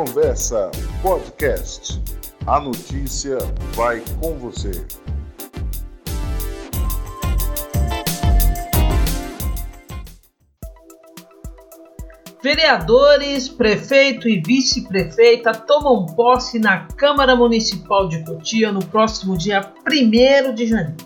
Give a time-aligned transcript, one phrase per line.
[0.00, 0.70] Conversa
[1.02, 2.00] Podcast.
[2.46, 3.36] A notícia
[3.74, 4.70] vai com você.
[12.42, 20.54] Vereadores, prefeito e vice-prefeita tomam posse na Câmara Municipal de Cotia no próximo dia 1
[20.54, 20.96] de janeiro.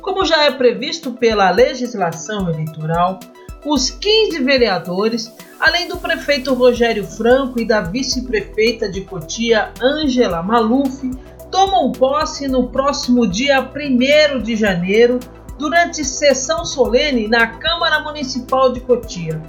[0.00, 3.20] Como já é previsto pela legislação eleitoral,
[3.66, 11.10] os 15 vereadores, além do prefeito Rogério Franco e da vice-prefeita de Cotia, Ângela Maluf,
[11.50, 15.18] tomam posse no próximo dia 1 de janeiro,
[15.58, 19.40] durante sessão solene na Câmara Municipal de Cotia.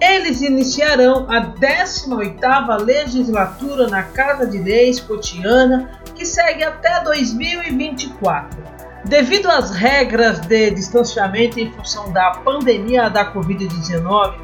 [0.00, 8.69] Eles iniciarão a 18ª legislatura na Casa de Leis Cotiana, que segue até 2024.
[9.04, 14.34] Devido às regras de distanciamento em função da pandemia da Covid-19,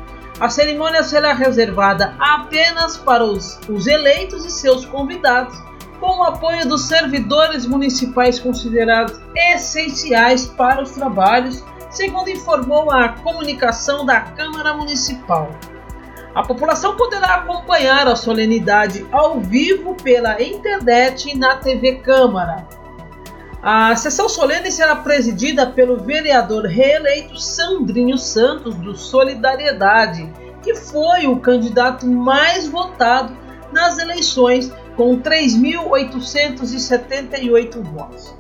[0.40, 5.56] a cerimônia será reservada apenas para os, os, eleitos e seus convidados,
[6.00, 14.04] com o apoio dos servidores municipais considerados essenciais para os trabalhos, segundo informou a comunicação
[14.04, 15.50] da Câmara Municipal.
[16.34, 22.66] A população poderá acompanhar a solenidade ao vivo pela internet e na TV Câmara.
[23.68, 31.40] A sessão solene será presidida pelo vereador reeleito Sandrinho Santos, do Solidariedade, que foi o
[31.40, 33.36] candidato mais votado
[33.72, 38.32] nas eleições, com 3.878 votos.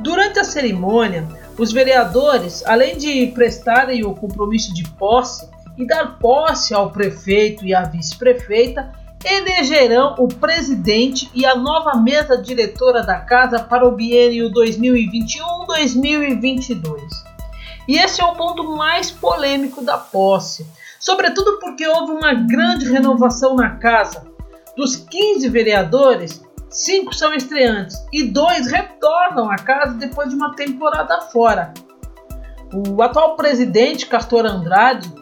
[0.00, 1.26] Durante a cerimônia,
[1.58, 7.74] os vereadores, além de prestarem o compromisso de posse e dar posse ao prefeito e
[7.74, 8.92] à vice-prefeita,
[9.24, 16.98] elegerão o presidente e a nova mesa diretora da casa para o biênio 2021-2022.
[17.88, 20.66] E esse é o ponto mais polêmico da posse,
[21.00, 24.30] sobretudo porque houve uma grande renovação na casa.
[24.76, 31.22] Dos 15 vereadores, cinco são estreantes e dois retornam à casa depois de uma temporada
[31.22, 31.74] fora.
[32.72, 35.12] O atual presidente, Castor Andrade,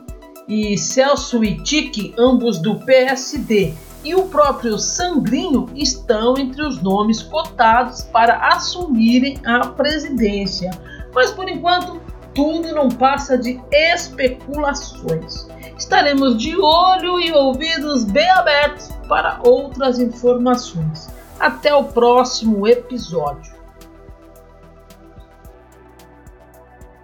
[0.46, 3.74] e Celso Itique, ambos do PSD,
[4.04, 10.70] e o próprio Sandrinho estão entre os nomes cotados para assumirem a presidência.
[11.14, 12.00] Mas por enquanto,
[12.34, 15.46] tudo não passa de especulações.
[15.76, 21.08] Estaremos de olho e ouvidos bem abertos para outras informações.
[21.38, 23.59] Até o próximo episódio.